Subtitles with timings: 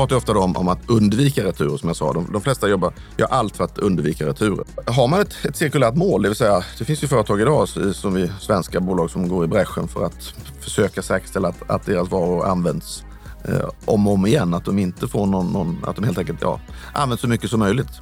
[0.00, 2.12] pratar ofta om, om, att undvika returer som jag sa.
[2.12, 4.64] De, de, flesta jobbar, gör allt för att undvika returer.
[4.86, 8.14] Har man ett, ett cirkulärt mål, det vill säga det finns ju företag idag som
[8.14, 12.46] vi svenska bolag som går i bräschen för att försöka säkerställa att, att deras varor
[12.46, 13.04] används
[13.44, 14.54] eh, om och om igen.
[14.54, 16.60] Att de inte får någon, någon att de helt enkelt ja,
[16.92, 18.00] används så mycket som möjligt.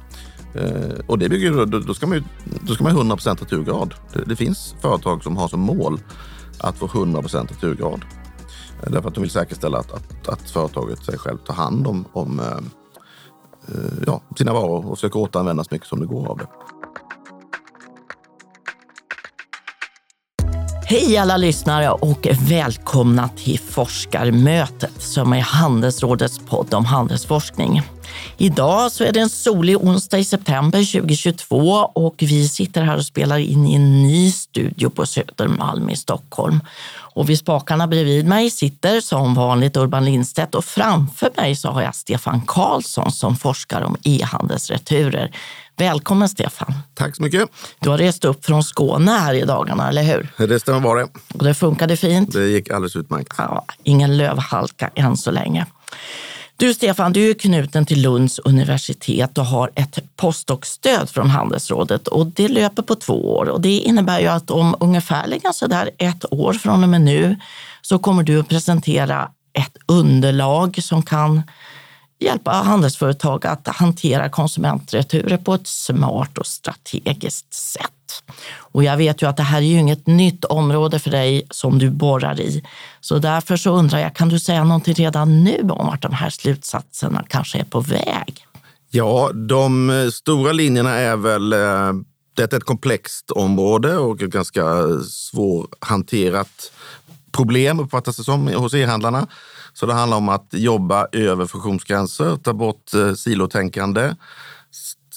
[0.53, 2.23] Eh, och det bygger, då, då ska man ju
[2.61, 3.93] då ska man 100 returgrad.
[4.13, 5.99] Det, det finns företag som har som mål
[6.59, 8.01] att få 100% returgrad.
[8.87, 12.39] Därför att de vill säkerställa att, att, att företaget sig själv tar hand om, om
[12.39, 12.45] eh,
[13.75, 16.47] eh ja, sina varor och försöker återanvända så mycket som det går av det.
[20.85, 27.81] Hej alla lyssnare och välkomna till Forskarmötet som är Handelsrådets podd om handelsforskning.
[28.41, 33.05] Idag så är det en solig onsdag i september 2022 och vi sitter här och
[33.05, 36.59] spelar in i en ny studio på Södermalm i Stockholm.
[36.91, 41.81] Och vid spakarna bredvid mig sitter som vanligt Urban Lindstedt och framför mig så har
[41.81, 45.35] jag Stefan Karlsson som forskar om e-handelsreturer.
[45.77, 46.73] Välkommen Stefan!
[46.93, 47.49] Tack så mycket!
[47.79, 50.47] Du har rest upp från Skåne här i dagarna, eller hur?
[50.47, 51.07] Det stämmer det.
[51.33, 52.33] Och det funkade fint?
[52.33, 53.33] Det gick alldeles utmärkt.
[53.37, 55.65] Ja, ingen lövhalka än så länge.
[56.59, 62.25] Du Stefan, du är knuten till Lunds universitet och har ett postdoc-stöd från Handelsrådet och
[62.27, 66.53] det löper på två år och det innebär ju att om ungefärligen sådär ett år
[66.53, 67.39] från och med nu
[67.81, 71.41] så kommer du att presentera ett underlag som kan
[72.19, 77.98] hjälpa handelsföretag att hantera konsumentreturer på ett smart och strategiskt sätt.
[78.55, 81.79] Och jag vet ju att det här är ju inget nytt område för dig som
[81.79, 82.63] du borrar i.
[83.01, 86.29] Så därför så undrar jag, kan du säga någonting redan nu om vart de här
[86.29, 88.45] slutsatserna kanske är på väg?
[88.91, 91.93] Ja, de eh, stora linjerna är väl eh,
[92.33, 94.63] det är ett komplext område och ett ganska
[95.09, 96.71] svårhanterat
[97.31, 99.27] problem uppfattas det som hos e-handlarna.
[99.73, 104.15] Så det handlar om att jobba över funktionsgränser, ta bort eh, silotänkande,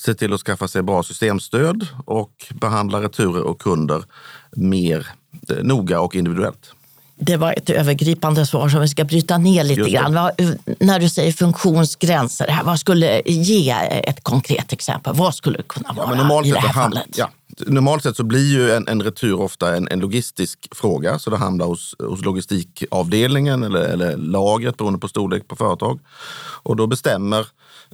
[0.04, 4.04] se till att skaffa sig bra systemstöd och behandla returer och kunder
[4.50, 5.06] mer
[5.48, 6.72] eh, noga och individuellt.
[7.24, 10.12] Det var ett övergripande svar som vi ska bryta ner lite grann.
[10.80, 13.70] när du säger funktionsgränser, vad skulle ge
[14.04, 15.14] ett konkret exempel?
[15.14, 17.08] Vad skulle det kunna vara ja, i det här fallet?
[17.16, 17.30] Ja,
[17.66, 21.36] normalt sett så blir ju en, en retur ofta en, en, logistisk fråga, så det
[21.36, 26.00] hamnar hos, hos logistikavdelningen eller, eller lagret beroende på storlek på företag.
[26.62, 27.46] Och då bestämmer eh,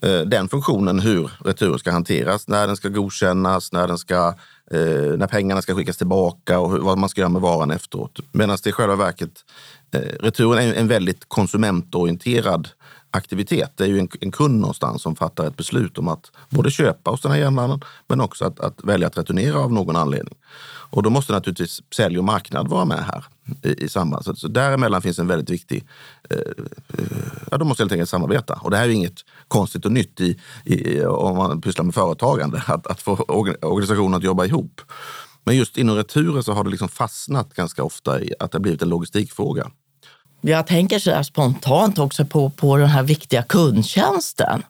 [0.03, 4.35] Eh, den funktionen hur returen ska hanteras, när den ska godkännas, när, den ska,
[4.71, 8.21] eh, när pengarna ska skickas tillbaka och hur, vad man ska göra med varan efteråt.
[8.33, 9.45] Medan det i själva verket,
[9.95, 12.69] eh, returen är en väldigt konsumentorienterad
[13.11, 13.73] aktivitet.
[13.77, 17.11] Det är ju en, en, kund någonstans som fattar ett beslut om att både köpa
[17.11, 20.35] hos den här järnmannen men också att, att, välja att returnera av någon anledning.
[20.91, 23.25] Och då måste naturligtvis sälj och marknad vara med här
[23.63, 24.25] i, i samband.
[24.25, 25.85] Så, så däremellan finns en väldigt viktig...
[26.31, 27.05] Eh, eh
[27.51, 28.55] ja, de måste helt enkelt samarbeta.
[28.55, 31.95] Och det här är ju inget konstigt och nytt i, i, om man pysslar med
[31.95, 33.15] företagande, att, att få
[33.63, 34.81] organisationen att jobba ihop.
[35.45, 38.63] Men just inom returer så har det liksom fastnat ganska ofta i att det har
[38.63, 39.71] blivit en logistikfråga.
[40.41, 44.63] Jag tänker så spontant också på, på den här viktiga kundtjänsten.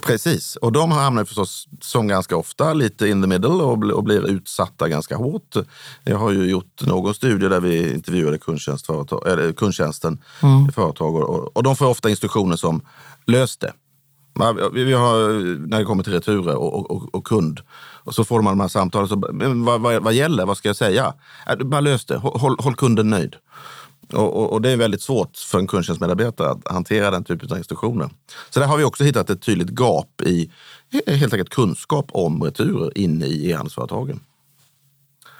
[0.00, 4.26] Precis, och de hamnar förstås som ganska ofta lite in the middle och, och blir
[4.26, 5.56] utsatta ganska hårt.
[6.04, 10.72] Jag har ju gjort någon studie där vi intervjuade kundtjänstföretag, eller kundtjänsten mm.
[10.72, 12.82] företag och, och de får ofta instruktioner som
[13.26, 13.72] lös det.
[14.72, 15.28] Vi har,
[15.68, 17.60] när det kommer till returer och, och, och, kund,
[18.04, 19.08] och så får man de här samtalen.
[19.08, 19.22] Så,
[19.64, 20.46] vad, vad, vad gäller?
[20.46, 21.14] Vad ska jag säga?
[21.64, 22.16] Bara lös det.
[22.16, 23.36] Håll, håll kunden nöjd.
[24.12, 27.58] Och, och, och, det är väldigt svårt för en kundtjänstmedarbetare att hantera den typen av
[27.58, 28.10] instruktioner.
[28.50, 30.50] Så där har vi också hittat ett tydligt gap i
[31.06, 34.20] eh, helt enkelt kunskap om returer inne i e-handelsföretagen.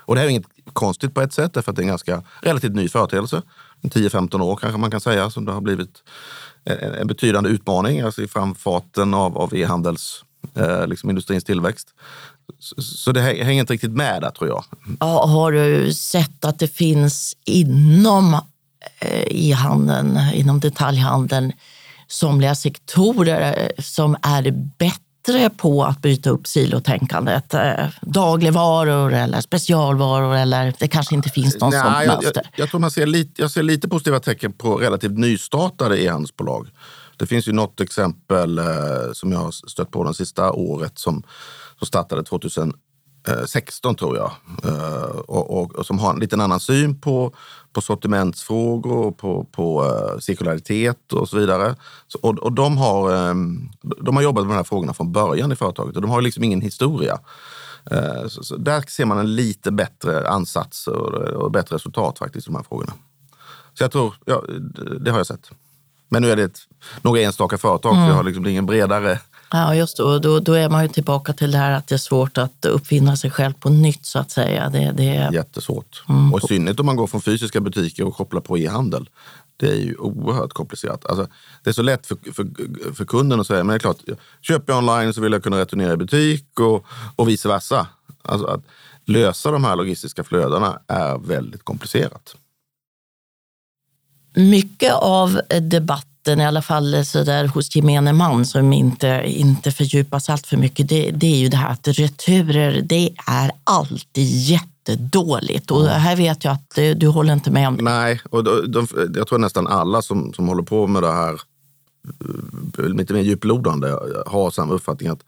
[0.07, 2.23] Och det här är inget konstigt på ett sätt, därför att det är en ganska
[2.41, 3.43] relativt ny företeelse.
[3.83, 6.03] 10-15 år kanske man kan säga som det har blivit
[6.65, 11.89] eh, en, betydande utmaning alltså i framfarten av, av e-handels eh, liksom industrins tillväxt.
[12.59, 14.65] Så, så det hänger inte riktigt med där tror jag.
[15.01, 18.37] Ja, har du sett att det finns inom
[19.27, 21.53] i eh, handeln, inom detaljhandeln,
[22.07, 27.55] somliga sektorer eh, som är bättre på att bryta upp silotänkandet.
[27.55, 32.33] Eh, dagligvaror eller specialvaror eller det kanske inte finns någon sånt jag, mönster.
[32.35, 36.69] Jag, jag, tror man ser lite, jag ser lite positiva tecken på relativt nystartade e-handelsbolag.
[37.17, 38.61] Det finns ju något exempel
[39.13, 41.23] som jag har stött på det sista året som,
[41.79, 42.73] som startade 2000
[43.47, 44.31] 16 tror jag.
[44.65, 47.35] Eh, och, och, och, som har en liten annan syn på,
[47.73, 51.77] på sortimentsfrågor, på, på uh, cirkularitet och så vidare.
[52.09, 55.53] Så, och, och de, har, um, de har jobbat med de här frågorna från början
[55.53, 57.19] i företaget och de har liksom ingen historia.
[58.29, 62.57] Så, så där ser man en lite bättre ansats och, bättre resultat faktiskt i de
[62.57, 62.93] här frågorna.
[63.75, 64.43] Så jag tror, ja,
[65.01, 65.51] det har jag sett.
[66.09, 66.59] Men nu är det ett,
[67.03, 68.07] några enstaka företag, mm.
[68.07, 69.19] så jag har liksom ingen bredare
[69.51, 70.19] Ja, just det.
[70.19, 73.17] då, då är man ju tillbaka till det här att det är svårt att uppfinna
[73.17, 74.71] sig själv på nytt så att säga.
[74.71, 75.33] Det, det är...
[75.33, 76.05] Jättesvårt.
[76.09, 76.35] Mm.
[76.35, 79.09] Och i synnerhet om man går från fysiska butiker och kopplar på e-handel.
[79.57, 81.07] Det är ju oerhört komplicerat.
[81.07, 81.27] Alltså,
[81.63, 82.47] det är så lätt för, för,
[82.95, 83.99] för kunden att säga, men det är klart,
[84.41, 86.87] köper jag online så vill jag kunna returnera i butik och,
[87.17, 87.87] och vice versa.
[88.23, 88.61] Alltså att
[89.05, 92.37] lösa de här logistiska flödena är väldigt komplicerat.
[94.35, 99.71] Mycket av debatten debatten, i alla fall så där hos gemene man som inte, inte
[99.71, 104.27] fördjupas allt för mycket, det, det är ju det här att returer, det är alltid
[104.27, 105.71] jättedåligt.
[105.71, 107.83] Och här vet jag att du, du håller inte med om det.
[107.83, 111.41] Nej, och de, de, jag tror nästan alla som, som håller på med det här
[112.79, 113.89] eh, lite mer djuplodande
[114.27, 115.25] har samma uppfattning att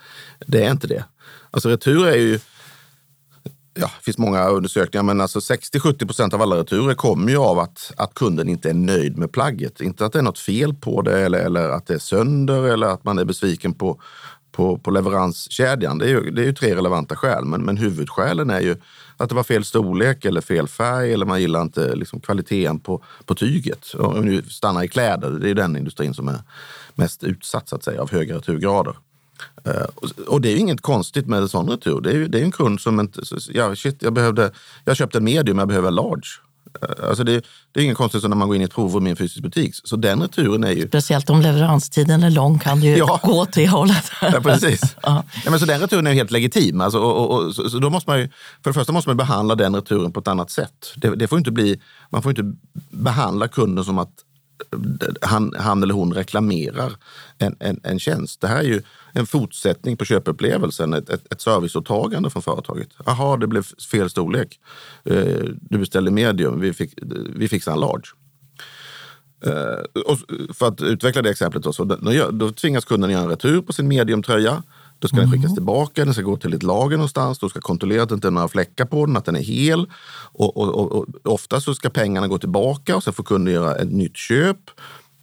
[0.47, 1.05] det är inte det.
[1.51, 2.39] Alltså retur är ju
[3.77, 7.59] ja, det finns många undersökningar, men alltså 60-70 procent av alla returer kommer ju av
[7.59, 9.81] att, att kunden inte är nöjd med plagget.
[9.81, 12.87] Inte att det är något fel på det eller, eller att det är sönder eller
[12.87, 14.01] att man är besviken på,
[14.53, 15.99] på, på leveranskedjan.
[15.99, 18.77] Det är, ju, det är ju tre relevanta skäl, men, men huvudskälen är ju
[19.17, 23.03] att det var fel storlek eller fel färg eller man gillar inte liksom, kvaliteten på,
[23.25, 23.95] på tyget.
[23.95, 26.41] Om vi nu stannar i kläder, det är den industrin som är
[26.95, 28.97] mest utsatt så att säga, av höga returgrader.
[29.69, 32.01] Uh, och det är ju inget konstigt med en sån retur.
[32.01, 33.23] Det är ju det är en kund som inte...
[33.49, 34.51] Ja, shit, jag, behövde,
[34.85, 36.29] jag köpte en medium, jag behöver large.
[36.83, 39.11] Uh, alltså det, det är inget konstigt när man går in i ett provrum i
[39.11, 39.75] en fysisk butik.
[39.85, 40.89] Så den returen är ju...
[40.89, 43.21] Speciellt om leveranstiden är lång kan du ju ja.
[43.23, 44.11] gå åt det hållet.
[44.21, 44.97] ja, precis.
[45.03, 45.25] ja.
[45.45, 46.81] Ja, men så den returen är helt legitim.
[46.81, 48.29] Alltså, och, och, och, så, så, då måste man ju,
[48.63, 50.93] för det första måste man behandla den returen på ett annat sätt.
[50.97, 51.81] Det, det får inte bli,
[52.11, 52.57] man får inte
[52.91, 54.11] behandla kunden som att
[55.23, 56.93] han, han eller hon reklamerar
[57.39, 58.41] en, en, en tjänst.
[58.41, 58.83] Det här är ju
[59.17, 62.89] en fortsättning på köpupplevelsen, ett, ett, ett serviceåtagande från företaget.
[63.07, 64.61] Jaha, det blev fel storlek.
[65.05, 66.95] Eh, du beställde medium, vi, fick,
[67.37, 68.07] vi fixar en large.
[69.47, 70.19] Eh, och
[70.55, 73.73] för att utveckla det exemplet då, så då, då tvingas kunden göra en retur på
[73.73, 74.63] sin mediumtröja.
[74.99, 75.31] Då ska mm.
[75.31, 77.39] den skickas tillbaka, den ska gå till ett lager någonstans.
[77.39, 79.87] Då ska kontrollera att det inte är några fläckar på den, att den är hel.
[80.33, 83.75] Och, och, och, och ofta så ska pengarna gå tillbaka och sen får kunden göra
[83.75, 84.59] ett nytt köp.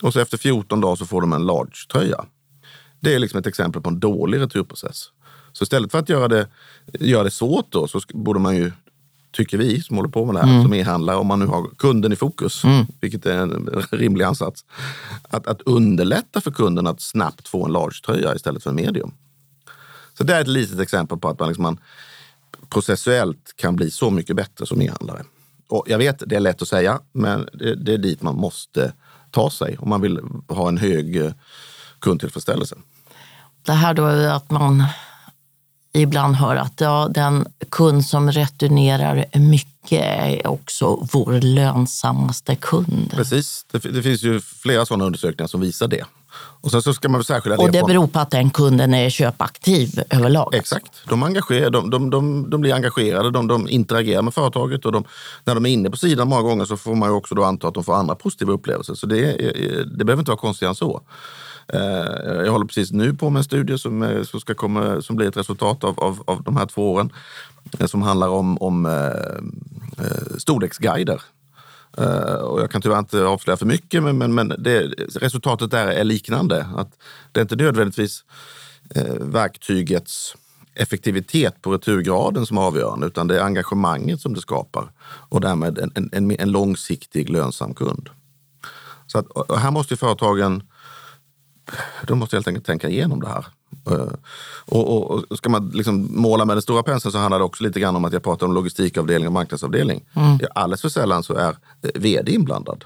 [0.02, 2.26] Och så efter 14 dagar så får de en large-tröja.
[3.04, 5.10] Det är liksom ett exempel på en dålig returprocess.
[5.54, 6.48] Så istället för att göra det,
[7.00, 8.72] göra det svårt då, så borde man ju,
[9.32, 10.64] tycker vi som håller på med det här, mm.
[10.64, 12.86] som e-handlare, om man nu har kunden i fokus, mm.
[13.02, 14.66] vilket är en rimlig ansats,
[15.22, 19.14] att, att underlätta för kunden att snabbt få en large-tröja istället för en medium.
[20.18, 21.80] Så det är ett litet exempel på att man, liksom man
[22.70, 25.24] processuellt kan bli så mycket bättre som e-handlare.
[25.68, 28.94] Och jag vet, det är lätt att säga, men det, det är dit man måste
[29.32, 31.32] ta sig om man vill ha en hög eh,
[32.00, 32.76] kundtillfredsställelse.
[33.66, 34.84] Det här då är att man
[35.94, 43.12] ibland hör att ja, den kund som returnerar mycket är också vår lönsammaste kund.
[43.12, 46.06] Precis, det, det finns ju flera sådana undersökningar som visar det.
[46.36, 47.64] Och sen så ska man särskilja det.
[47.64, 50.56] Och det beror på att den kunden är köpaktiv överlag?
[50.56, 50.92] Exakt.
[51.10, 55.04] De, engagerar, de, de, de, de blir engagerade, de, de interagerar med företaget och de,
[55.44, 57.68] när de är inne på sidan många gånger så får man ju också då anta
[57.68, 58.94] att de får andra positiva upplevelser.
[58.94, 59.36] Så det,
[59.98, 61.02] det behöver inte vara konstigare än så.
[61.68, 65.16] Eh, jag håller precis nu på med en studie som, eh, som, ska komma, som
[65.16, 67.14] blir ett resultat av, av, av de här två åren
[67.80, 71.22] eh, som handlar om, om eh, storleksguider
[72.44, 74.82] och jag kan tyvärr inte avslöja för mycket, men, men, men det,
[75.16, 76.68] resultatet där är liknande.
[76.76, 76.98] Att
[77.32, 78.24] det är inte nödvändigtvis
[79.20, 80.36] verktygets
[80.76, 84.92] effektivitet på returgraden som är avgörande, utan det är engagemanget som det skapar
[85.30, 88.10] och därmed en, en, en långsiktig lönsam kund.
[89.08, 89.28] Så att,
[89.60, 90.64] här måste företagen
[92.08, 93.46] de måste helt enkelt tänka igenom det här.
[93.92, 94.14] Eh,
[94.66, 97.64] och, och, och, ska man liksom måla med den stora penseln så handlar det också
[97.64, 100.06] lite grann om att jag pratar om logistikavdelning och marknadsavdelning.
[100.16, 100.40] Mm.
[100.56, 102.86] Alldeles för sällan så är eh, vd inblandad.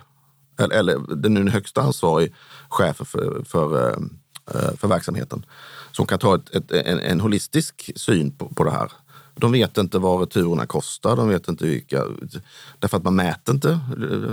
[0.59, 2.33] Eller, eller den högsta ansvarig
[2.69, 5.45] chef för, för, eh, för verksamheten.
[5.91, 8.91] Som kan ta ett, ett, en, en, holistisk syn på, på det här.
[9.35, 12.03] De vet inte vad returerna kostar, de vet inte vilka...
[12.79, 13.79] Därför att man mäter inte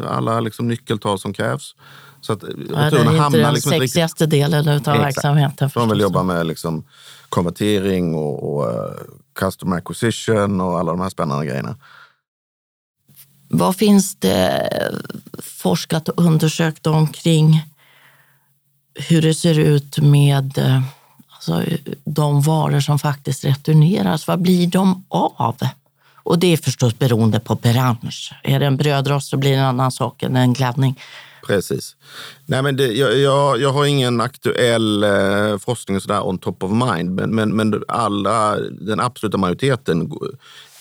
[0.09, 1.75] alla liksom nyckeltal som krävs.
[2.25, 4.40] Så att ja, det är inte den liksom sexigaste riktigt...
[4.40, 5.00] delen av Exakt.
[5.00, 5.71] verksamheten.
[5.75, 6.85] De vill jobba med liksom
[7.28, 8.93] konvertering och, och uh,
[9.33, 11.76] customer acquisition och alla de här spännande grejerna.
[13.49, 14.69] Vad finns det
[15.43, 17.62] forskat och undersökt omkring
[18.95, 20.83] hur det ser ut med eh,
[21.28, 21.62] alltså,
[22.04, 24.26] de varor som faktiskt returneras?
[24.26, 25.57] Vad blir de av?
[26.14, 28.33] Och det är förstås beroende på bransch.
[28.43, 31.00] Är det en brödrost så blir det en annan sak än en gladdning.
[31.47, 31.97] Precis.
[32.47, 36.71] Nej, men det, jag, jag, jag, har ingen aktuell eh, forskning sådär on top of
[36.71, 40.13] mind, men, men, men alla, den absoluta majoriteten,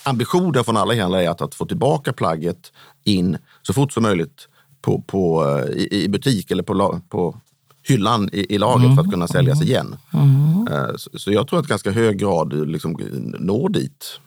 [0.02, 2.72] ambitionen från alla handlare är att, att få tillbaka plagget
[3.04, 4.48] in så fort som möjligt
[4.82, 7.40] på, på, eh, i, i butik eller på, på
[7.82, 8.96] hyllan i, i lagret mm.
[8.96, 9.68] för att kunna säljas mm.
[9.68, 9.96] igen.
[10.12, 10.98] Mm.
[10.98, 12.96] Så, så, jag tror att ganska hög grad liksom
[13.38, 14.20] når dit.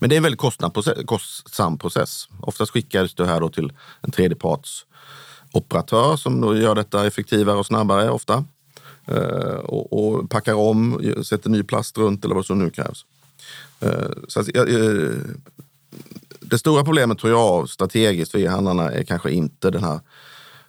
[0.00, 0.98] Men det är en väldigt kostsam process.
[1.06, 2.28] Kostsam process.
[2.40, 8.10] Oftast skickas det här då till en tredjepartsoperatör som då gör detta effektivare och snabbare
[8.10, 8.44] ofta.
[9.06, 13.04] Eh, och, och packar om, sätter ny plast runt eller vad som nu krävs.
[13.80, 14.64] Eh, så att, eh,
[16.40, 20.00] det stora problemet tror jag strategiskt för e-handlarna är kanske inte den här,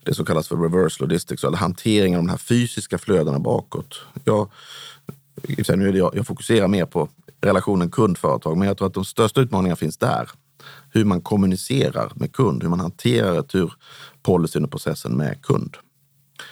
[0.04, 4.02] det som kallas för reverse logistics, eller hanteringen av de här fysiska flödena bakåt.
[4.24, 4.50] Jag,
[5.76, 7.10] nu är det jag, jag fokuserar mer på
[7.42, 10.30] relationen kund-företag, men jag tror att de största utmaningarna finns där.
[10.94, 15.78] Hur man kommunicerar med kund, hur man hanterar returpolicyn och processen med kund.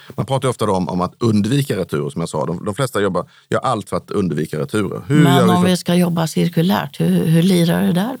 [0.08, 2.46] Man pratar ofta om, om att undvika returer, som jag sa.
[2.46, 5.02] De, de flesta jobbar, gör allt för att undvika returer.
[5.06, 8.18] Hur Men vi om vi ska jobba cirkulärt, hur, hur lirar det där?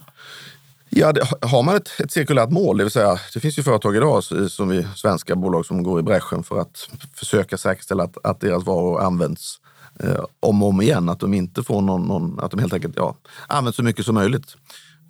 [0.88, 3.96] Ja, det, har man ett, ett cirkulärt mål, det vill säga det finns ju företag
[3.96, 8.40] idag som vi, svenska bolag som går i bräschen för att försöka säkerställa att, att
[8.40, 9.59] deras varor används
[10.02, 11.08] eh, om och om igen.
[11.08, 13.16] Att de inte får någon, någon att de helt enkelt ja,
[13.46, 14.56] används så mycket som möjligt.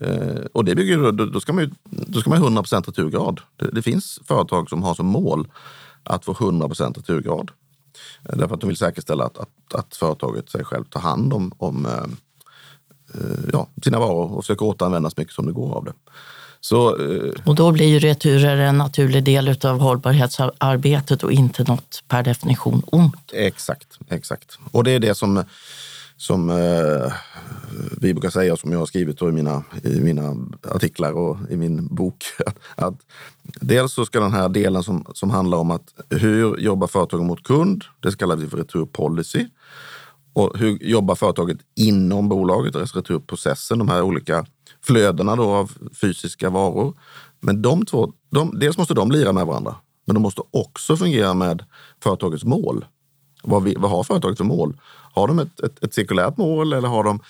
[0.01, 3.41] Eh, och det bygger, då, då ska man ju då ska man 100% returgrad.
[3.57, 5.49] Det, det, finns företag som har som mål
[6.03, 7.51] att få 100% returgrad.
[8.29, 11.53] Eh, därför att de vill säkerställa att, att, att företaget sig själv tar hand om,
[11.57, 11.93] om eh,
[13.15, 15.93] eh, ja, sina varor och försöker återanvända så mycket som det går av det.
[16.61, 22.03] Så, eh, och då blir ju returer en naturlig del av hållbarhetsarbetet och inte något
[22.09, 23.33] per definition ont.
[23.33, 24.59] Exakt, exakt.
[24.71, 25.45] Och det är det som,
[26.17, 27.13] som eh,
[28.01, 30.37] vi brukar säga, som jag har skrivit i mina, i mina
[30.71, 32.25] artiklar och i min bok.
[32.75, 32.95] Att,
[33.43, 37.43] dels så ska den här delen som, som handlar om att hur jobbar företagen mot
[37.43, 39.47] kund, det kallar vi för returpolicy.
[40.33, 44.47] Och hur jobbar företaget inom bolaget, returprocessen, de här olika
[44.85, 46.95] flödena då av fysiska varor.
[47.41, 51.35] Men de två, de, dels måste de lira med varandra, men de måste också fungera
[51.35, 51.65] med
[52.03, 52.85] företagets mål.
[53.43, 54.77] Vad, vi, vad har företaget för mål?
[55.13, 57.21] Har de ett, ett, ett cirkulärt mål eller har de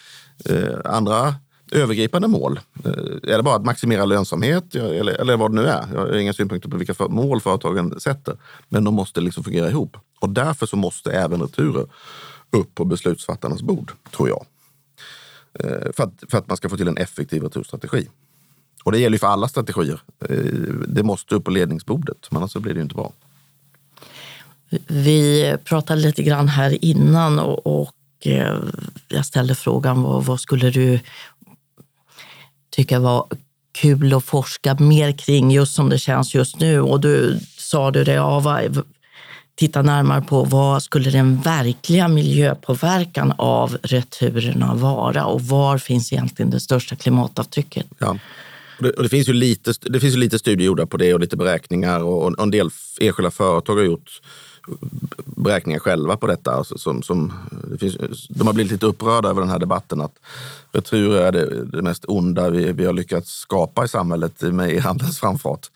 [0.45, 1.35] eh, andra
[1.73, 2.61] övergripande mål?
[2.85, 5.89] Eh, är det bara att maximera lönsamhet eller, eller vad det nu är?
[5.95, 8.37] Jag har inga synpunkter på vilka mål företagen sätter,
[8.69, 9.97] men de måste liksom fungera ihop.
[10.21, 11.87] Och därför så måste även returer
[12.51, 14.45] upp på beslutsfattarnas bord, tror jag.
[15.55, 18.09] Eh, för att, för att man ska få till en effektiv returstrategi.
[18.85, 20.01] Och det gäller ju för alla strategier.
[20.29, 20.37] Eh,
[20.89, 23.13] det måste upp på ledningsbordet, men annars blir det ju inte bra.
[24.87, 28.59] Vi pratade lite grann här innan och, och eh,
[29.09, 31.01] jag ställde frågan vad, vad skulle du
[32.71, 33.27] tycka var
[33.73, 36.81] kul att forska mer kring just som det känns just nu?
[36.81, 38.83] Och du sa du det, ja, vad,
[39.61, 46.51] titta närmare på vad skulle den verkliga miljöpåverkan av returerna vara och var finns egentligen
[46.51, 47.87] det största klimatavtrycket?
[47.99, 48.17] Ja.
[48.97, 51.37] Och det, finns ju lite, det finns ju lite studier gjorda på det och lite
[51.37, 54.21] beräkningar och, en del enskilda företag har gjort
[55.25, 56.51] beräkningar själva på detta.
[56.51, 57.33] Alltså som, som,
[57.71, 60.15] det finns, de har blivit lite upprörda över den här debatten att
[60.73, 65.21] returer är det, det mest onda vi, vi har lyckats skapa i samhället med e-handelns
[65.21, 65.67] framfart.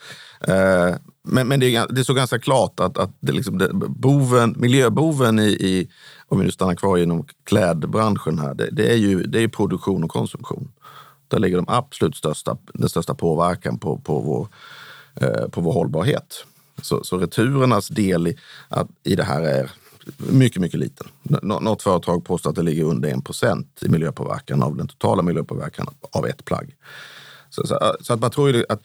[0.40, 0.94] Eh,
[1.26, 4.54] men, men det, är, det är så ganska klart att, att det liksom det, boven,
[4.58, 5.88] miljöboven i, i,
[6.28, 10.04] om vi nu stannar kvar inom klädbranschen här, det, det, är ju det är produktion
[10.04, 10.72] och konsumtion.
[11.28, 14.48] Där ligger de absolut största, den största påverkan på, på, vår,
[15.14, 16.44] eh, på vår hållbarhet.
[16.82, 18.36] Så, så returernas del i,
[18.68, 19.70] att, i det här är
[20.16, 21.06] mycket, mycket liten.
[21.42, 25.86] Något företag påstår att det ligger under 1 procent i miljöpåverkan av den totala miljöpåverkan
[26.12, 26.74] av ett plagg.
[27.54, 28.82] Så, så, så, att man tror ju att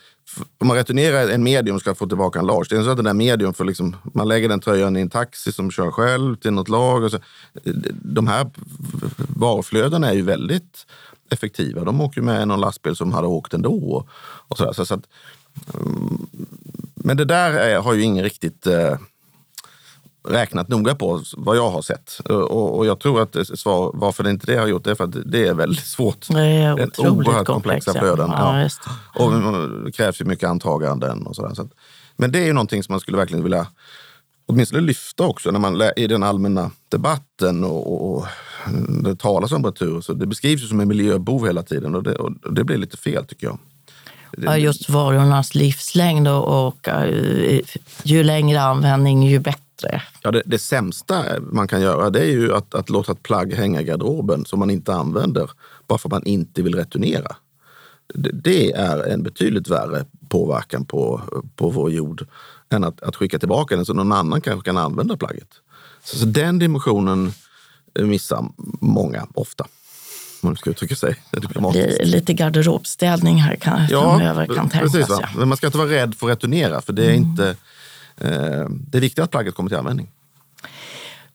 [0.57, 2.65] om man returnerar en medium ska få tillbaka en large.
[2.69, 5.09] Det är så att den där medium får liksom, man lägger den tröjan i en
[5.09, 7.11] taxi som kör själv till något lag.
[7.11, 7.19] Så,
[7.91, 8.49] de här
[9.35, 10.85] varuflödena är ju väldigt
[11.29, 11.83] effektiva.
[11.83, 14.07] De åker med någon lastbil som hade åkt ändå.
[14.47, 15.07] Och så, så, så att,
[15.73, 16.27] mm,
[16.95, 18.97] men det där är, har ju ingen riktigt eh,
[20.27, 22.19] räknat noga på vad jag har sett.
[22.29, 25.03] Och, och jag tror att svar varför det inte det har gjort det är för
[25.03, 26.27] att det är väldigt svårt.
[26.27, 28.29] Det är otroligt oerhört komplexa flöden.
[28.29, 29.23] Ja, ja.
[29.23, 29.31] Och
[29.85, 31.53] det krävs ju mycket antaganden och sådär.
[31.53, 31.71] Så att,
[32.17, 33.67] men det är ju någonting som man skulle verkligen vilja
[34.45, 38.27] åtminstone lyfta också när man i den allmänna debatten och, och
[39.03, 40.01] det talas om retur.
[40.01, 42.97] Så det beskrivs ju som en miljöbov hela tiden och det, och det blir lite
[42.97, 43.59] fel tycker jag.
[44.38, 46.88] Ja, just varornas livslängd och, och
[48.03, 49.68] ju längre användning ju bättre.
[50.21, 53.53] Ja, det, det, sämsta man kan göra det är ju att, att låta ett plagg
[53.53, 55.51] hänga i garderoben som man inte använder
[55.88, 57.36] bara för att man inte vill returnera.
[58.13, 61.21] Det, det är en betydligt värre påverkan på,
[61.55, 62.27] på vår jord
[62.69, 65.50] än att, att skicka tillbaka den så någon annan kanske kan använda plagget.
[66.03, 67.31] Så, så den dimensionen
[68.00, 68.45] missar
[68.81, 69.65] många ofta
[70.41, 72.05] man ska uttrycka sig diplomatiskt.
[72.05, 74.91] Lite garderobsstädning här kan, ja, framöver kan tänkas.
[74.91, 75.17] Precis.
[75.38, 77.29] Men man ska inte vara rädd för att returnera, för det är, mm.
[77.29, 77.55] inte,
[78.69, 80.11] det är viktigt att plagget kommer till användning.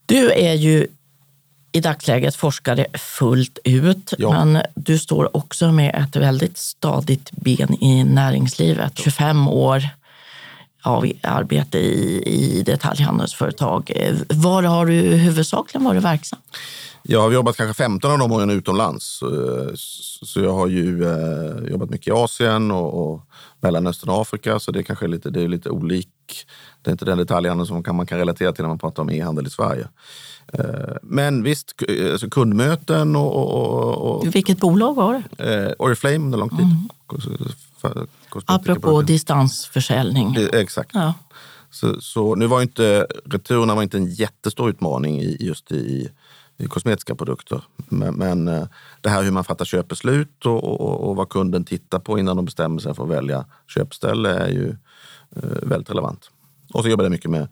[0.07, 0.87] Du är ju
[1.73, 4.45] i dagsläget forskare fullt ut, Ja.
[4.45, 8.99] men du står också med ett väldigt stadigt ben i näringslivet.
[8.99, 9.83] 25 år
[10.83, 13.93] av arbete i, i detaljhandelsföretag.
[13.97, 16.39] Eh, Var har du huvudsakligen varit verksam?
[17.03, 19.23] Jag har jobbat kanske 15 av de åren utomlands.
[19.23, 19.73] Eh,
[20.25, 23.21] Så jag har ju eh, jobbat mycket i Asien och, och
[23.61, 24.59] Mellanöstern och Afrika.
[24.59, 26.09] Så det är kanske lite, det är lite olik.
[26.85, 29.47] Det är inte den detaljhandeln som man kan relatera till när man pratar om e-handel
[29.47, 29.89] i Sverige.
[30.53, 30.65] Eh,
[31.03, 35.55] Men visst, k- alltså kundmöten och, och, och, Vilket bolag var det?
[35.67, 36.67] eh, Oriflame under lång tid.
[37.07, 38.07] Kosmetika-
[38.47, 40.35] Apropå distansförsäljning.
[40.37, 40.91] Eh, Exakt.
[40.95, 41.15] Ja.
[41.71, 46.11] Så, så nu var inte returerna var inte en jättestor utmaning i, just i,
[46.59, 47.63] i kosmetiska produkter.
[47.77, 48.65] Men, men eh,
[49.01, 52.45] det här hur man fattar köpbeslut och, och, och vad kunden tittar på innan de
[52.45, 54.69] bestämmer sig för att välja köpställe är ju
[55.37, 56.31] eh, väldigt relevant.
[56.75, 57.49] Och så jobbar jag mycket med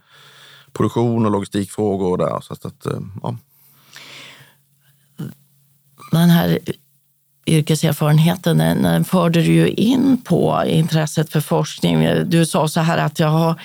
[0.73, 2.41] produktion och logistikfrågor där.
[2.41, 3.37] Så att, eh, ja.
[6.13, 6.59] Den här
[7.47, 12.09] yrkeserfarenheten den, förde du ju in på intresset för forskning.
[12.27, 13.61] Du sa så här att jag har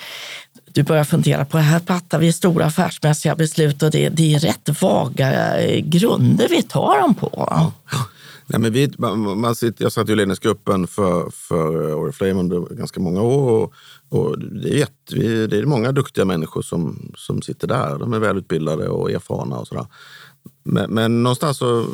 [0.72, 4.82] du börjar fundera på, här fattar vi stora affärsmässiga beslut och det, det är rätt
[4.82, 7.72] vaga eh, grunder vi tar dem på.
[8.50, 13.00] Nej, men vi, man, man sitter, jag satt i ledningsgruppen för, för Oriflame under ganska
[13.00, 13.50] många år.
[13.50, 13.72] Och,
[14.08, 17.98] och det, är jätte, vi- det är många duktiga människor som, som sitter där.
[17.98, 19.86] De är välutbildade och erfarna och sådär.
[20.62, 21.86] Men, men någonstans så...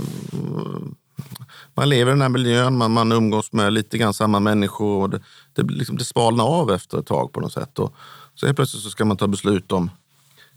[1.75, 5.03] Man lever i den här miljön, man, man umgås med lite grann samma människor.
[5.03, 5.21] Och det,
[5.53, 7.79] det, liksom, det svalnar av efter ett tag på något sätt.
[7.79, 7.95] Och
[8.35, 9.91] så helt plötsligt så ska man ta beslut om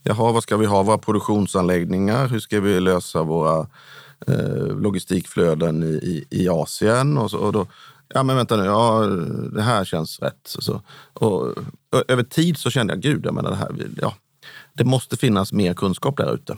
[0.03, 0.83] Jaha, vad ska vi ha?
[0.83, 2.27] Våra produktionsanläggningar?
[2.27, 3.67] Hur ska vi lösa våra
[4.27, 7.17] eh, logistikflöden i, i, i Asien?
[7.17, 7.67] Och, så, och då,
[8.07, 9.01] ja men vänta nu, ja,
[9.53, 10.39] det här känns rätt.
[10.43, 10.81] Så, så.
[11.13, 14.15] Och, och, över tid så kände jag, gud, jag menar det här, ja,
[14.73, 16.57] det måste finnas mer kunskap där ute.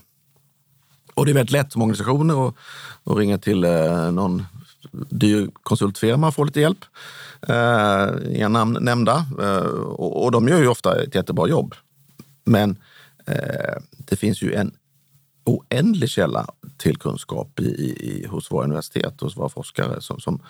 [1.14, 2.56] Och det är väldigt lätt som organisationer att,
[3.04, 4.46] att ringa till eh, någon
[4.92, 6.86] dyr konsultfirma och få lite hjälp.
[7.48, 9.26] Eh, inga namn nämnda.
[9.42, 11.76] Eh, och, och de gör ju ofta ett jättebra jobb.
[12.46, 12.78] Men
[13.26, 14.72] eh, det finns ju en
[15.44, 16.48] oändlig källa
[16.80, 20.42] till kunskap i, i, hos våra universitet och hos våra forskare som, som,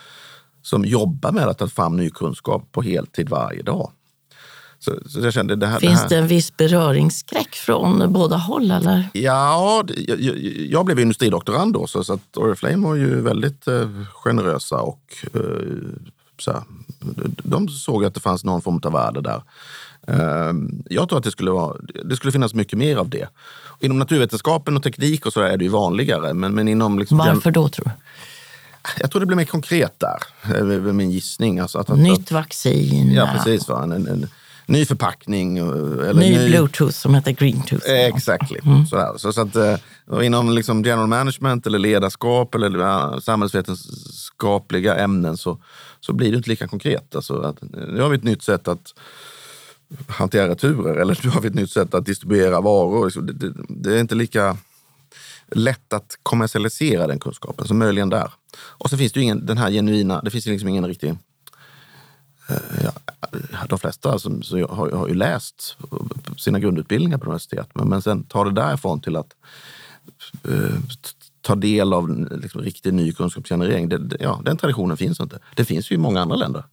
[0.62, 3.92] som jobbar med att ta fram ny kunskap på heltid varje dag.
[4.80, 5.80] Så, så jag kände det här...
[5.80, 8.72] Finns det, här, det en viss beröringsskräck från båda håll?
[8.72, 9.10] Eller?
[9.13, 10.20] Ja, jag,
[10.70, 15.42] jag blev industridoktorand då, så, så att Oriflame var ju väldigt eh, generösa och eh,
[16.39, 16.63] så här,
[17.44, 19.44] de såg att det fanns någon form av värde där.
[20.10, 20.54] Eh,
[20.89, 23.28] jag tror att det skulle, vara, det skulle finnas mycket mer av det.
[23.80, 26.34] Inom naturvetenskapen och teknik och så är det ju vanligare.
[26.34, 27.91] Men, men inom liksom, Varför då tror du?
[29.00, 30.17] jag tror det blir mer konkret där,
[30.56, 31.60] är väl min gissning.
[31.60, 33.67] Alltså att, att, Nytt vaccin, Ja, precis.
[33.67, 33.84] Va?
[33.84, 34.28] En, en, en
[34.65, 35.58] ny förpackning.
[35.58, 35.63] eh,
[36.10, 37.89] Eller ny bluetooth som heter greentooth.
[37.91, 38.52] Exakt.
[38.89, 39.17] Sådär.
[39.17, 39.76] Så, så att, eh,
[40.26, 45.58] inom liksom general management eller ledarskap eller ja, samhällsvetenskapliga ämnen så,
[46.00, 47.15] så blir det inte lika konkret.
[47.15, 48.93] Alltså att, nu har vi ett nytt sätt att
[50.08, 53.21] hantera returer eller nu har vi ett nytt sätt att distribuera varor.
[53.21, 54.58] Det, det, det är inte lika
[55.52, 58.32] lätt att kommersialisera den kunskapen, så möjligen där.
[58.58, 61.10] Och så finns det ju ingen, den här genuina, det finns ju liksom ingen riktig
[62.49, 62.91] eh, Ja,
[63.69, 65.78] de flesta som, så har, har ju läst
[66.38, 69.36] sina grundutbildningar på universitet, men, men sen tar det därifrån till att
[70.43, 70.80] eh,
[71.41, 73.89] ta del av liksom, riktig ny kunskapsgenerering.
[73.89, 75.39] Det, det, ja, den traditionen finns inte.
[75.56, 76.63] Det finns ju i många andra länder.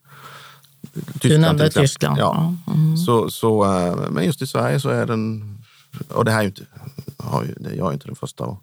[1.21, 1.89] Tyskland, nämnde till exempel.
[1.89, 2.19] Tyskland.
[2.19, 2.55] Ja.
[2.75, 2.97] Mm.
[2.97, 5.59] Så, så, eh, men just i Sverige så är den...
[6.09, 6.67] Och det här är ju inte,
[7.19, 8.45] har ju, det- jag är inte den första.
[8.45, 8.63] Och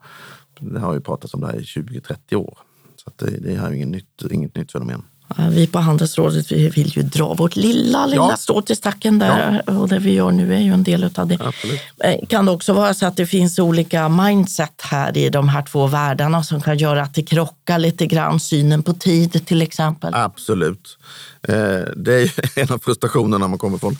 [0.60, 2.58] det har ju pratats om det här i 20-30 år.
[2.96, 5.04] Så det, det här är inget nytt, inget nytt fenomen.
[5.38, 8.38] Ja, Vi på Handelsrådet vi vill ju dra vårt lilla, lilla Ja.
[8.38, 9.70] strå till stacken där.
[9.70, 11.38] Och det vi gör nu är ju en del av det.
[11.42, 11.80] Absolut.
[12.04, 15.62] Eh, Kan det också vara så att det finns olika mindset här i de här
[15.62, 18.40] två världarna som kan göra att det krockar lite grann?
[18.40, 20.14] Synen på tid till exempel.
[20.16, 20.98] Absolut.
[21.48, 21.56] Eh,
[21.96, 23.98] det är en av frustrationerna man kommer från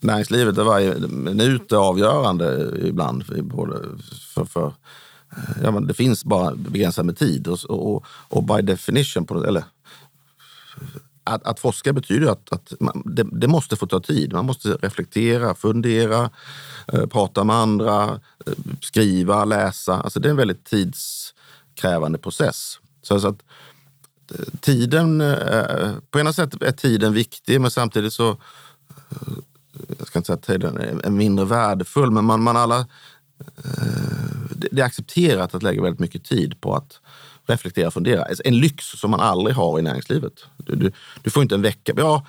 [0.00, 0.54] näringslivet.
[0.54, 3.24] Där varje minut är avgörande ibland.
[3.26, 4.72] för- för, eh,
[5.62, 7.46] ja, men det finns bara begränsat med tid.
[7.48, 9.64] Och, och, och by definition, på, eller
[11.24, 14.32] att, att forska betyder att, att man, det, det måste få ta tid.
[14.32, 16.30] Man måste reflektera, fundera,
[16.92, 19.94] eh, prata med andra, eh, skriva, läsa.
[19.94, 22.78] Alltså det är en väldigt tidskrävande process.
[23.02, 23.42] Så, så att,
[24.30, 29.32] eh, tiden, eh, på ena sätt är tiden viktig men samtidigt så, eh,
[29.98, 32.86] jag ska inte säga att tiden är mindre värdefull, men man, man alla, eh,
[34.50, 37.00] det det är accepterat att lägga väldigt mycket tid på att
[37.46, 38.24] reflektera och fundera.
[38.24, 40.32] Alltså, en lyx som man aldrig har i näringslivet.
[40.56, 41.92] Du, du, du får inte en vecka.
[41.96, 42.26] Ja,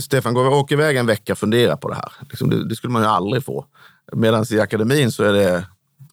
[0.00, 2.12] Stefan, går, åk iväg en vecka och fundera på det här.
[2.30, 3.66] Liksom, det, det, skulle man ju aldrig få.
[4.12, 5.66] Medan i akademin så är det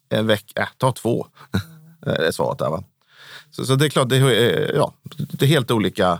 [0.09, 1.27] en vecka, äh, ta två.
[2.05, 2.69] är svaret där.
[2.69, 2.83] Va?
[3.51, 6.19] Så, så, det är klart, det är, ja, det är helt olika.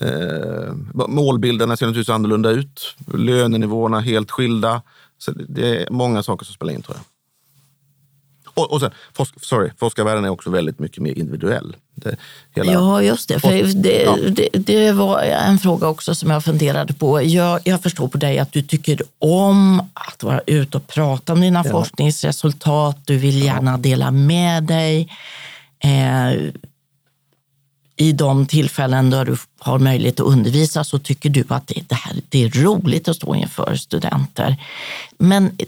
[0.00, 0.72] Eh,
[1.08, 2.96] målbilderna ser naturligtvis annorlunda ut.
[3.14, 4.82] Lönenivåerna helt skilda.
[5.18, 7.04] Så det är många saker som spelar in tror jag.
[8.54, 11.76] Och, och sen, forsk, sorry, forskarvärlden är också väldigt mycket mer individuell.
[11.94, 12.16] Det,
[12.54, 13.40] hela, ja, just det.
[13.40, 14.16] För det, ja.
[14.30, 17.22] det, det, var en fråga också som jag funderade på.
[17.22, 21.40] Jag, jag, förstår på dig att du tycker om att vara ute och prata om
[21.40, 21.70] dina ja.
[21.70, 22.98] forskningsresultat.
[23.04, 25.08] Du vill gärna dela med dig.
[25.84, 26.52] Eh,
[27.96, 31.94] i de tillfällen då du har möjlighet att undervisa så tycker du att det, det,
[31.94, 34.56] här, det är roligt att stå inför studenter.
[35.18, 35.58] Men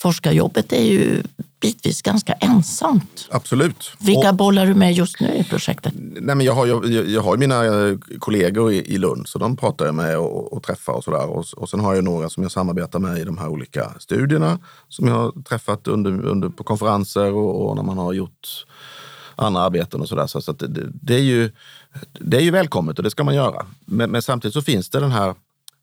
[0.00, 1.22] forskarjobbet är ju
[1.60, 3.28] bitvis ganska ensamt.
[3.30, 3.92] Absolut.
[3.98, 5.92] Vilka och, bollar du med just nu i projektet?
[5.96, 9.56] Nej, men jag, har, jag, jag har mina eh, kollegor i, i Lund, så de
[9.56, 11.26] pratar jag med och, och träffar och sådär.
[11.26, 14.58] Och, och sen har jag några som jag samarbetar med i de här olika studierna
[14.88, 18.66] som jag har träffat under, under på konferenser och, och när man har gjort
[19.36, 20.26] andra arbeten och sådär.
[20.26, 21.50] Så, så det, det, är ju,
[22.20, 23.66] det är ju välkommet och det ska man göra.
[23.84, 25.34] Men, men, samtidigt så finns det den här,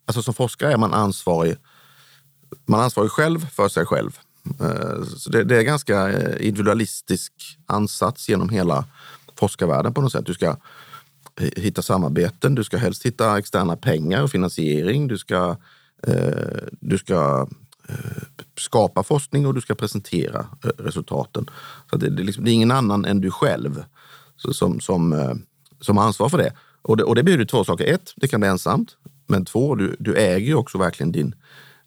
[0.06, 1.56] alltså som forskare är man ansvarig,
[2.66, 4.20] man är ansvarig själv för sig själv.
[4.60, 7.34] Eh, så det, det är ganska eh, individualistisk
[7.66, 8.86] ansats genom hela
[9.36, 10.26] forskarvärlden på något sätt.
[10.26, 10.58] Du ska
[11.38, 15.08] hitta samarbeten, du ska helst hitta externa pengar och finansiering.
[15.08, 15.58] Du ska,
[16.08, 17.48] eh, du ska
[18.58, 20.46] skapa forskning och du ska presentera
[20.78, 21.50] resultaten.
[21.90, 23.84] Så det, det, liksom, det är ingen annan än du själv
[24.38, 25.14] som, som,
[25.82, 26.54] som har ansvar för det.
[26.82, 27.86] Och det, och det betyder två saker.
[27.86, 28.98] Ett, det kan bli ensamt.
[29.28, 31.36] Men två, du, du äger ju också verkligen din,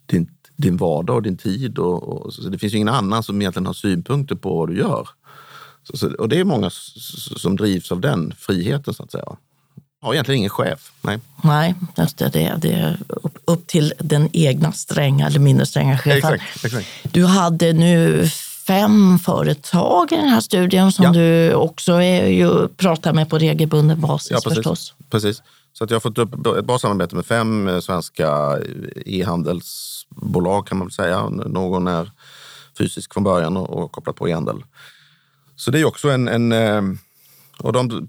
[0.05, 0.29] din
[0.61, 1.79] din vardag och din tid.
[1.79, 5.09] Och, och, så det finns ingen annan som egentligen har synpunkter på vad du gör.
[5.83, 6.69] Så, så, och det är många
[7.37, 9.25] som drivs av den friheten så att säga.
[10.01, 10.91] Har egentligen ingen chef.
[11.01, 12.29] Nej, Nej just det.
[12.29, 16.33] Det, det är upp, upp till den egna stränga eller mindre stränga chefen.
[16.33, 16.87] Exakt, exakt.
[17.11, 18.29] Du hade nu
[18.69, 21.11] fem företag i den här studien som ja.
[21.11, 24.57] du också är, ju, pratar med på regelbunden basis ja, precis.
[24.57, 24.93] förstås.
[25.09, 25.41] Precis.
[25.73, 28.59] Så att jag har fått upp ett bra samarbete med fem eh, svenska
[29.05, 31.29] e-handelsbolag kan man väl säga.
[31.29, 32.11] Någon är
[32.77, 34.63] fysisk från början och, kopplat på e-handel.
[35.55, 36.27] Så det är också en...
[36.27, 36.81] en eh,
[37.59, 38.07] och de,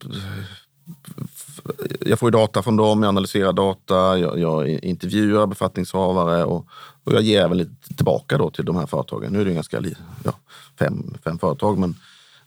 [2.01, 6.67] jag får ju data från dem, jag analyserar data, jag, jag intervjuar befattningshavare och,
[7.11, 9.33] och, jag ger även lite tillbaka då till de här företagen.
[9.33, 9.83] Nu är det ganska
[10.25, 10.33] ja,
[10.79, 11.95] fem, fem företag, men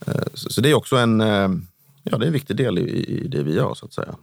[0.07, 1.19] eh, så, det är också en,
[2.03, 4.15] ja, det är en viktig del i, det vi gör så att säga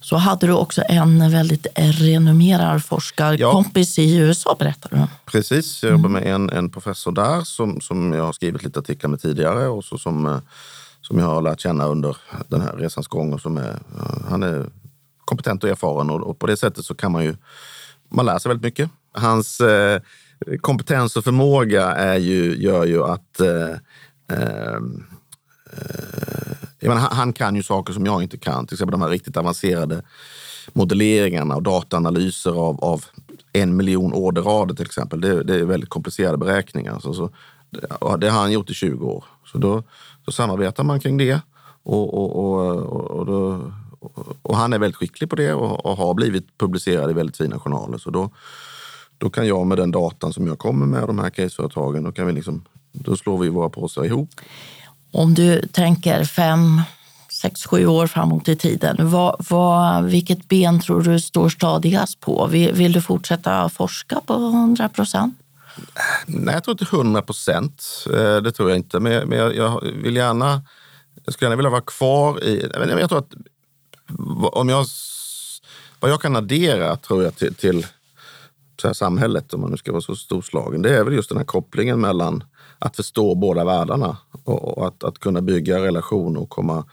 [0.00, 4.04] så hade du också en väldigt renommerad forskarkompis ja.
[4.04, 5.02] i USA, berättade du.
[5.32, 9.10] Precis, jag jobbar med en, en professor där som, som jag har skrivit lite artiklar
[9.10, 10.38] med tidigare och så som, eh,
[11.00, 12.16] som jag har lärt känna under
[12.48, 13.32] den här resans gång.
[13.32, 14.66] Och som är, eh, han är
[15.24, 17.36] kompetent och erfaren och, och på det sättet så kan man ju
[18.08, 18.90] man lär sig väldigt mycket.
[19.18, 20.00] Hans eh,
[20.60, 23.70] kompetens och förmåga är ju, gör ju att eh,
[24.32, 24.80] eh, eh
[26.80, 30.02] Menar, han kan ju saker som jag inte kan, till exempel de här riktigt avancerade
[30.72, 33.04] modelleringarna och dataanalyser av, av
[33.52, 35.20] en miljon orderrader till exempel.
[35.20, 36.98] Det, det är väldigt komplicerade beräkningar.
[36.98, 37.30] Så, så,
[37.70, 39.24] det, det har han gjort i 20 år.
[39.52, 39.82] Så då,
[40.24, 41.40] då samarbetar man kring det.
[41.82, 42.76] Och, och, och,
[43.18, 43.72] och, då,
[44.42, 47.58] och han är väldigt skicklig på det och, och, har blivit publicerad i väldigt fina
[47.58, 47.98] journaler.
[47.98, 48.30] Så då,
[49.18, 52.26] då kan jag med den datan som jag kommer med, de här caseföretagen, då, kan
[52.26, 54.30] vi liksom, då slår vi våra påsar ihop.
[55.12, 56.80] Om du tänker fem,
[57.32, 62.46] sex, sju år framåt i tiden, vad, vad, vilket ben tror du står stadigast på?
[62.46, 65.38] Vill, vill du fortsätta forska på 100 procent?
[66.26, 67.84] Nej, jag tror inte 100 procent.
[68.06, 69.00] Eh, det tror jag inte.
[69.00, 70.62] Men jag, jag, vill gärna,
[71.24, 72.70] jag skulle gärna vilja vara kvar i...
[73.00, 73.34] Jag tror att
[74.52, 74.86] om jag,
[76.00, 77.86] vad jag kan addera tror jag till, till
[78.80, 81.44] så samhället, om man nu ska vara så storslagen, det är väl just den här
[81.44, 82.44] kopplingen mellan
[82.78, 86.84] att förstå båda världarna och att, att kunna bygga relationer och, komma,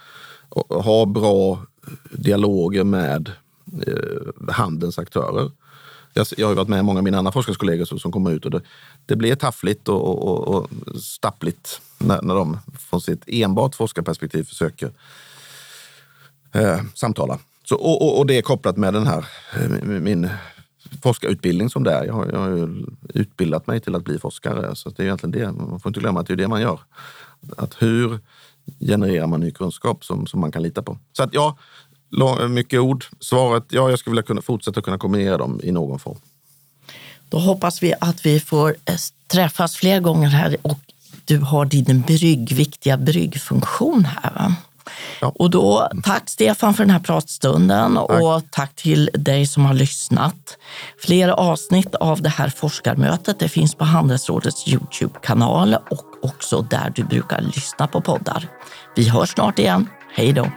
[0.50, 1.66] och ha bra
[2.12, 3.32] dialoger med
[3.88, 5.52] eh, handelns aktörer.
[6.14, 8.52] Jag, jag har varit med många av mina andra forskarkollegor som, som kommer ut och
[8.52, 8.62] det,
[9.06, 10.70] det blir taffligt och, och, och
[11.02, 14.92] stappligt när, när de från sitt enbart forskarperspektiv försöker
[16.52, 17.40] eh, samtala.
[17.64, 20.30] Så, och, och, och, det är kopplat med den här, eh, min
[21.02, 22.06] forskarutbildning som det är.
[22.06, 22.70] Jag har, jag har
[23.14, 24.76] utbildat mig till att bli forskare.
[24.76, 25.52] Så det är egentligen det.
[25.52, 26.80] Man får inte glömma att det är det man gör.
[27.58, 28.20] Att hur
[28.80, 30.98] genererar man ny kunskap som, som man kan lita på?
[31.14, 31.58] Så att ja,
[32.50, 33.06] mycket ord.
[33.20, 36.18] Svaret, ja, jag skulle vilja kunna fortsätta kunna kombinera dem i någon form.
[37.30, 38.96] Då hoppas vi att vi får eh,
[39.28, 40.80] träffas fler gånger här och
[41.26, 44.34] du har din brygg, viktiga bryggfunktion här.
[44.34, 44.56] Va?
[45.22, 45.32] Ja.
[45.36, 48.22] Och då, tack Stefan för den här pratstunden tack.
[48.22, 50.58] och tack till dig som har lyssnat.
[51.00, 57.04] Flera avsnitt av det här forskarmötet det finns på Handelsrådets Youtube-kanal och också där du
[57.04, 58.48] brukar lyssna på poddar.
[58.96, 59.88] Vi hörs snart igen.
[60.16, 60.48] Hej då!